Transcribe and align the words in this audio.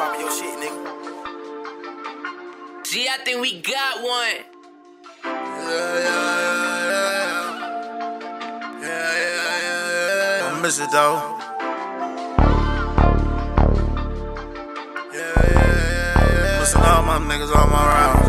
popping 0.00 0.20
your 0.22 0.32
shit, 0.32 0.56
nigga. 0.56 0.80
Gee, 2.88 3.06
I 3.06 3.18
think 3.22 3.42
we 3.42 3.60
got 3.60 4.02
one. 4.02 4.36
Yeah, 5.22 5.96
yeah, 6.06 6.24
yeah, 6.48 7.12
yeah. 7.28 7.44
Yeah, 8.80 9.12
yeah, 9.24 9.44
yeah, 9.66 10.38
yeah. 10.38 10.56
I 10.56 10.60
miss 10.62 10.78
it, 10.80 10.90
though. 10.90 11.16
Yeah, 15.12 15.36
yeah, 15.52 15.68
yeah, 15.68 16.24
yeah. 16.32 16.60
Missing 16.60 16.80
all 16.80 17.02
my 17.04 17.18
niggas, 17.28 17.52
all 17.54 17.68
my 17.68 17.84
rounds. 17.92 18.26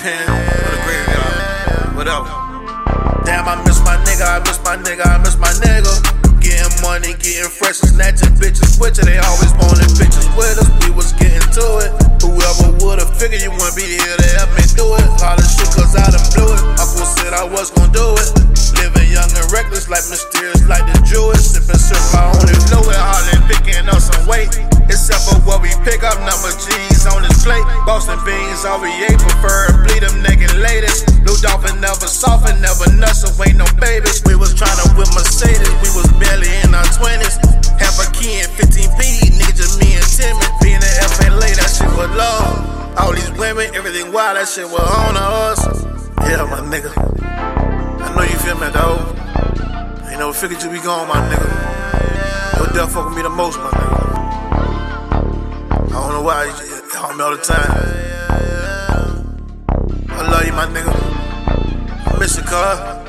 Pen, 0.00 0.26
for 0.64 0.70
the 0.72 0.80
graveyard, 0.86 1.92
whatever. 1.94 2.28
Damn, 3.26 3.46
I 3.52 3.54
miss 3.66 3.78
my 3.80 3.96
nigga, 4.06 4.24
I 4.24 4.38
miss 4.46 4.58
my 4.64 4.76
nigga, 4.78 5.04
I 5.04 5.18
miss 5.18 5.36
my 5.36 5.52
nigga. 5.60 6.25
Getting 6.56 6.80
money, 6.80 7.12
getting 7.20 7.52
fresh, 7.52 7.84
snatching 7.84 8.32
bitches 8.40 8.80
with 8.80 8.96
you. 8.96 9.04
They 9.04 9.20
always 9.20 9.52
wanted 9.60 9.92
bitches 9.92 10.24
with 10.40 10.56
us, 10.56 10.72
we 10.80 10.88
was 10.88 11.12
getting 11.20 11.44
to 11.52 11.66
it. 11.84 11.92
Whoever 12.24 12.72
would've 12.80 13.12
figured 13.12 13.44
you 13.44 13.52
wouldn't 13.52 13.76
be 13.76 13.84
here 13.84 14.16
to 14.16 14.28
help 14.40 14.48
me 14.56 14.64
do 14.72 14.88
it. 14.96 15.04
All 15.20 15.36
this 15.36 15.52
shit 15.52 15.68
cause 15.76 15.92
I 15.92 16.08
done 16.08 16.24
blew 16.32 16.48
it. 16.48 16.64
Uncle 16.80 17.04
said 17.04 17.36
I 17.36 17.44
was 17.44 17.68
gonna 17.76 17.92
do 17.92 18.16
it. 18.16 18.28
Living 18.80 19.04
young 19.12 19.28
and 19.36 19.44
reckless, 19.52 19.92
like 19.92 20.08
mysterious, 20.08 20.64
like 20.64 20.80
the 20.88 20.96
Jewish. 21.04 21.44
Sipping 21.44 21.76
syrup, 21.76 22.00
I 22.16 22.32
only 22.32 22.56
fluid, 22.72 22.96
hardly 22.96 23.36
picking 23.52 23.84
up 23.92 24.00
some 24.00 24.24
weight. 24.24 24.48
Except 24.88 25.28
for 25.28 25.36
what 25.44 25.60
we 25.60 25.68
pick 25.84 26.08
up, 26.08 26.16
number 26.24 26.56
G's 26.56 27.04
on 27.04 27.20
his 27.20 27.36
plate. 27.44 27.68
Boston 27.84 28.16
beans, 28.24 28.64
all 28.64 28.80
we 28.80 28.88
ate, 29.04 29.20
prefer 29.20 29.76
bleed 29.84 30.08
them 30.08 30.24
naked 30.24 30.56
ladies. 30.56 31.04
Blue 31.20 31.36
dolphin 31.44 31.76
never 31.84 32.08
soften, 32.08 32.56
never 32.64 32.88
nuts, 32.96 33.28
so 33.28 33.44
ain't 33.44 33.60
no 33.60 33.68
babies. 33.76 34.24
We 34.24 34.35
15p, 38.56 39.36
nigga 39.36 39.54
just 39.54 39.78
me 39.78 39.94
and 39.94 40.06
Timmy. 40.08 40.40
Being 40.62 40.80
an 40.80 40.96
FLA, 41.12 41.48
that 41.60 41.68
shit 41.76 41.92
was 41.92 42.08
low. 42.16 42.96
All 42.96 43.12
these 43.12 43.30
women, 43.38 43.68
everything 43.74 44.12
wild, 44.12 44.36
that 44.36 44.48
shit 44.48 44.64
was 44.64 44.80
on 44.80 45.16
us. 45.16 45.60
Yeah, 46.24 46.48
my 46.48 46.64
nigga. 46.64 46.90
I 48.00 48.14
know 48.16 48.22
you 48.22 48.38
feel 48.40 48.56
me, 48.56 48.68
though. 48.72 50.08
Ain't 50.08 50.20
no 50.20 50.32
figure 50.32 50.56
you 50.58 50.70
be 50.70 50.80
gone, 50.80 51.06
my 51.06 51.20
nigga. 51.28 51.48
Your 52.56 52.68
death 52.72 52.92
fuck 52.94 53.04
with 53.06 53.16
me 53.16 53.22
the 53.22 53.28
most, 53.28 53.58
my 53.58 53.68
nigga. 53.68 54.00
I 55.68 55.98
don't 56.00 56.12
know 56.12 56.22
why 56.22 56.44
you 56.44 56.52
haunt 56.96 57.16
me 57.18 57.24
all 57.24 57.36
the 57.36 57.42
time. 57.42 57.70
I 60.08 60.22
love 60.30 60.46
you, 60.46 60.52
my 60.52 60.66
nigga. 60.72 60.92
I 62.06 62.18
miss 62.18 62.36
you, 62.38 62.42
car. 62.42 63.04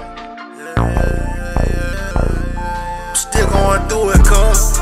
Still 3.16 3.50
going 3.50 3.88
through 3.88 4.10
it, 4.12 4.26
cuz 4.28 4.77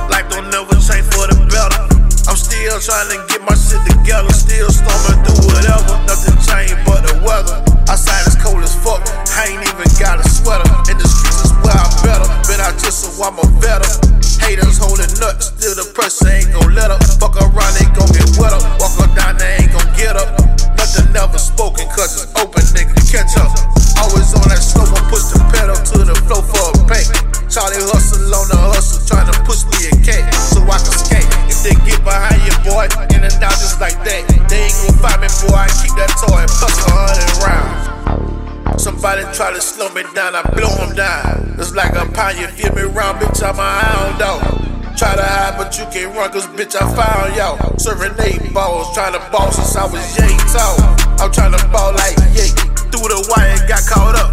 still 15.41 15.75
the 15.75 15.88
pressure 15.95 16.30
ain't 16.30 16.52
gon' 16.53 16.75
let 16.75 16.91
up. 16.91 17.02
Fuck 17.19 17.36
around, 17.39 17.73
they 17.75 17.88
gon' 17.91 18.09
get 18.14 18.28
wet 18.38 18.53
up. 18.53 18.64
Walk 18.80 18.95
up 19.02 19.11
down, 19.16 19.36
they 19.38 19.64
ain't 19.64 19.72
gon' 19.72 19.89
get 19.97 20.16
up. 20.16 20.30
Nothing 20.77 21.11
never 21.11 21.39
spoken, 21.39 21.88
cause 21.92 22.16
it's 22.16 22.30
open, 22.38 22.64
nigga. 22.75 22.95
Catch 23.09 23.36
up. 23.42 23.52
Always 24.00 24.36
on 24.36 24.47
that 24.52 24.59
slow 24.59 24.86
one, 24.92 25.05
push 25.08 25.31
the 25.31 25.39
pedal 25.55 25.75
to 25.75 25.97
the 26.03 26.16
floor 26.27 26.44
for 26.44 26.67
a 26.69 26.81
paint. 26.86 27.08
Charlie 27.47 27.80
hustle 27.80 28.27
on 28.36 28.45
the 28.52 28.59
hustle, 28.59 29.00
trying 29.08 29.31
to 29.31 29.36
push 29.47 29.64
me 29.72 29.88
a 29.88 29.94
cake 30.03 30.27
so 30.36 30.59
I 30.67 30.77
can 30.77 30.92
skate. 30.92 31.30
If 31.47 31.64
they 31.64 31.75
get 31.88 32.03
behind 32.03 32.44
you, 32.44 32.55
boy, 32.67 32.92
in 33.16 33.23
and 33.23 33.39
out 33.39 33.55
just 33.55 33.80
like 33.80 33.95
that, 34.03 34.22
they 34.52 34.67
ain't 34.67 34.75
gon' 34.83 34.99
find 34.99 35.20
me, 35.23 35.30
boy. 35.47 35.55
I 35.55 35.72
keep 35.80 35.95
that 35.95 36.11
toy 36.20 36.44
and 36.44 36.52
plus 36.52 36.75
a 36.83 36.92
hundred 36.92 37.31
rounds. 37.39 38.83
Somebody 38.83 39.23
try 39.33 39.54
to 39.54 39.61
slow 39.61 39.89
me 39.93 40.04
down, 40.14 40.36
I 40.36 40.43
blow 40.52 40.70
them 40.76 40.93
down. 40.95 41.55
It's 41.58 41.73
like 41.73 41.95
a 41.95 42.05
pound, 42.11 42.38
you 42.38 42.48
feel 42.48 42.76
me 42.76 42.83
round, 42.83 43.20
bitch, 43.23 43.42
I'm 43.42 43.58
a 43.58 43.64
hound 43.64 44.20
dog. 44.20 44.64
Try 44.95 45.14
to 45.14 45.28
hide, 45.28 45.58
but 45.60 45.78
you 45.78 45.83
can't 45.92 46.16
run, 46.16 46.32
cause 46.32 46.48
bitch, 46.56 46.72
I 46.72 46.88
found 46.95 47.36
y'all. 47.36 47.60
Serving 47.78 48.16
eight 48.23 48.54
balls, 48.54 48.88
trying 48.95 49.11
to 49.11 49.20
ball 49.28 49.52
since 49.52 49.76
I 49.76 49.83
was 49.92 50.00
yay 50.16 50.32
tall. 50.56 50.80
I'm 51.20 51.28
trying 51.36 51.52
to 51.52 51.60
ball 51.67 51.92
like 52.00 52.16
yay. 52.32 52.48
Through 52.95 53.11
the 53.11 53.20
wire, 53.28 53.60
got 53.67 53.83
caught 53.92 54.16
up, 54.16 54.24